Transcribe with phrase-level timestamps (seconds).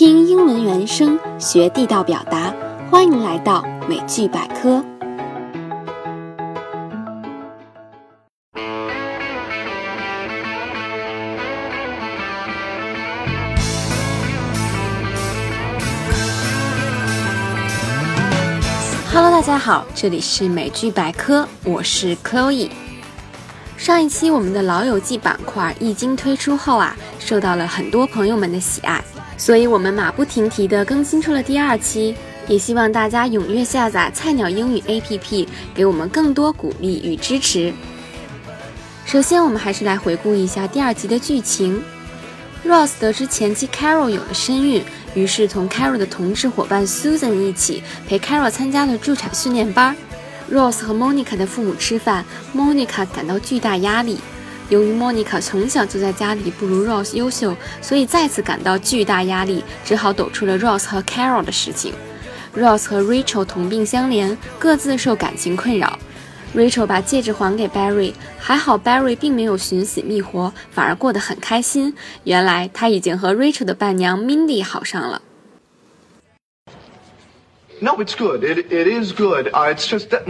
[0.00, 2.54] 听英文原声，学地道表达。
[2.90, 4.82] 欢迎来到美剧百科。
[19.12, 22.70] Hello，大家好，这里是美剧百科，我是 Chloe。
[23.76, 29.04] 上一期我们的老友记板块一经推出后啊，受到了很多朋友们的喜爱。
[29.40, 32.14] 所以，我们马不停蹄地更新出了第二期，
[32.46, 37.72] 也希望大家踊跃下载菜鸟英语 APP，给我们更多鼓励与支持。
[39.06, 41.82] 首先，我们还是来回顾一下第二集的剧情。
[42.66, 44.84] Ross 得知前妻 Carol 有了身孕，
[45.14, 49.96] 于是同 Carol 的同事伙伴 Susan 一起陪 Carol 参加了助产训练班。
[50.52, 54.18] Ross 和 Monica 的父母吃饭，Monica 感到巨大压力。
[54.70, 61.92] 由于莫妮卡从小就在家里不如 Rose 优秀，所以再次感到巨大压力，只好抖出了 Rose 和 Carol 的事情。
[62.56, 65.98] Rose 和 Rachel 同病相怜，各自受感情困扰。
[66.54, 71.94] Rachel 把戒指还给 Barry，还好 Barry 并没有寻死觅活，反而过得很开心。
[72.24, 75.22] 原来他已经和 Rachel 的伴娘 Mindy 好上了。
[77.80, 78.44] No, it's good.
[78.44, 79.48] It it is good.
[79.52, 80.24] Uh, it's just that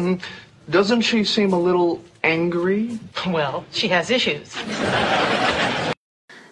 [0.70, 2.98] doesn't she seem a little angry?
[3.26, 4.48] Well, she has issues.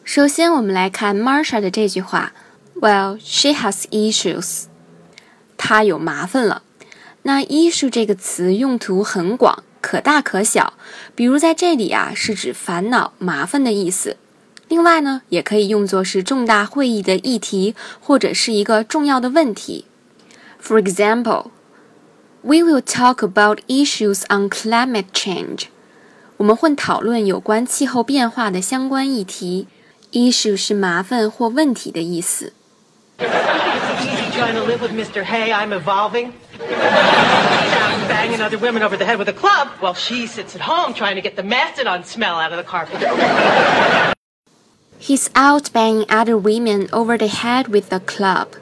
[0.04, 2.32] 首先，我们来看 Marsha 的这句话
[2.80, 4.64] ：“Well, she has issues。”
[5.58, 6.62] 她有麻烦了。
[7.22, 10.72] 那 “issue” 这个词用途很广，可大可小。
[11.14, 14.16] 比如在这里啊，是指烦恼、麻烦的意思。
[14.68, 19.84] 另外呢，也可以用作是重大会议的议题，或者是一个重要的问题。
[20.62, 21.50] For example.
[22.43, 25.67] We will talk about issues on climate change.
[26.37, 29.67] 我们会讨论有关气候变化的相关议题。
[30.11, 32.53] Issue 是麻烦或问题的意思。
[33.17, 35.23] Trying to live with Mr.
[35.23, 36.33] Hay, I'm evolving.
[36.59, 40.93] I'm banging other women over the head with a club while she sits at home
[40.93, 43.01] trying to get the mastodon smell out of the carpet.
[44.99, 48.55] He's out banging other women over the head with a club.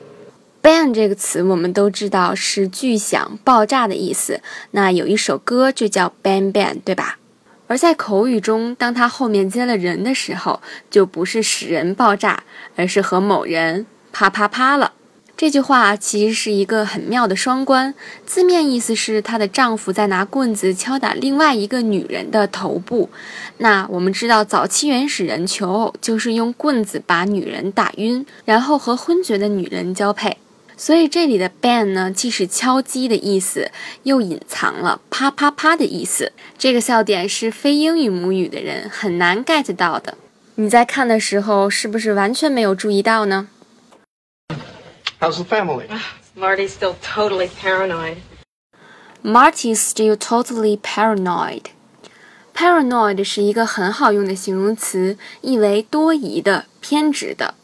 [0.66, 4.40] Ban 这个词我们都知道是巨响、爆炸的意思。
[4.72, 7.20] 那有一首歌就叫 ban ban，对吧？
[7.68, 10.60] 而在口语中，当它后面接了人的时候，
[10.90, 12.42] 就不是使人爆炸，
[12.74, 14.94] 而是和某人啪啪啪了。
[15.36, 17.94] 这句话其实是一个很妙的双关，
[18.24, 23.08] 字面意思是她的丈夫在拿棍子敲打另外一个女人的头部。
[23.58, 30.38] 那我们知道，早期原始人求偶就是用棍子把女人打晕，然后和昏厥的女人交配。
[30.76, 33.70] 所以这里的 bang 呢，既是敲击的意思，
[34.02, 36.32] 又隐藏了啪啪啪的意思。
[36.58, 40.18] 这个笑点是非英语母语的人很难 get 到的。
[40.56, 43.48] 你在看的时候是不是完全没有注意到呢
[45.18, 45.86] ？How's the family?
[46.38, 48.16] Marty's still totally paranoid.
[49.22, 51.62] Marty's still totally paranoid.
[52.54, 57.54] Paranoid 是一个很好用的形容词，意为多疑的、偏执的。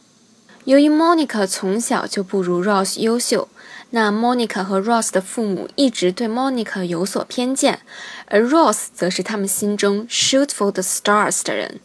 [0.64, 3.50] 由于 Monica 从小就不如 Ross 优秀，
[3.92, 7.82] 那 Monica 和 Ross 的父母一直对 Monica 有所偏见，
[8.26, 11.80] 而 Ross 则是他们心中 shoot for the stars 的人。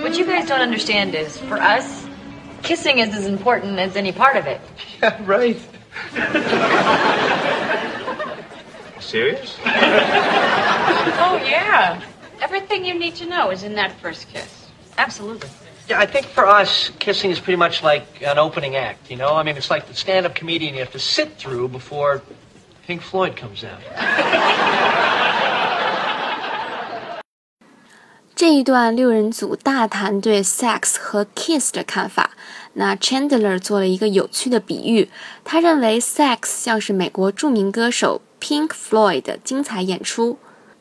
[0.00, 2.06] What you guys don't understand is, for us.
[2.63, 4.61] Kissing is as important as any part of it.
[5.01, 5.59] Yeah, right.
[8.99, 9.57] Serious?
[9.65, 12.03] oh, yeah.
[12.39, 14.69] Everything you need to know is in that first kiss.
[14.99, 15.49] Absolutely.
[15.89, 19.33] Yeah, I think for us, kissing is pretty much like an opening act, you know?
[19.33, 22.21] I mean, it's like the stand up comedian you have to sit through before
[22.85, 23.81] Pink Floyd comes out.
[28.41, 32.31] 这一段六人组大谈对 sex 和 kiss 的看法。
[32.73, 35.11] 那 Chandler 做了一个有趣的比喻，
[35.43, 40.39] 他认为 sex 像是美国著名歌手 Pink Floyd 的精彩演出，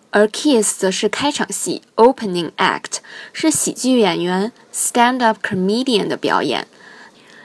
[0.08, 3.00] 而 kiss 则是开场戏 opening act，
[3.34, 6.66] 是喜剧演员 stand up comedian 的表演。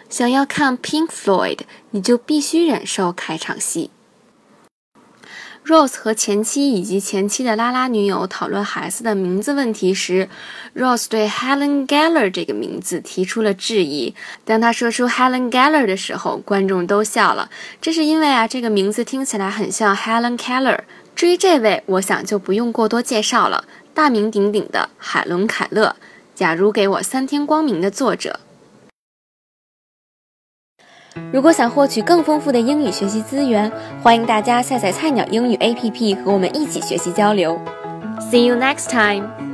[0.10, 1.60] 想要看 Pink Floyd，
[1.90, 3.90] 你就必须忍受开场戏。
[5.66, 10.30] Rose 和前妻以及前妻的拉拉女友讨论孩子的名字问题时
[10.76, 14.14] ，Rose 对 Helen Geller 这个名字提出了质疑。
[14.44, 17.50] 当他说出 Helen Geller 的时候，观众都笑了。
[17.82, 20.82] 这是因为啊，这个名字听起来很像 Helen Keller。
[21.16, 23.66] 至于这位，我想就不用过多介绍了，
[23.96, 25.96] 大名鼎鼎的海伦·凯勒，
[26.36, 28.40] 《假如给我三天光明》的作者。
[31.32, 33.72] 如果想获取更丰富的英语学习资源，
[34.02, 37.60] 欢迎大家下载菜鸟英语 APP 和我们一起学习交流。
[38.32, 39.44] See you next time.